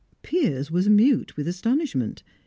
[0.23, 2.23] Piers was mute with astonishment.